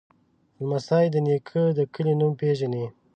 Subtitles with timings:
[0.59, 2.85] لمسی د نیکه د کلي نوم پیژني.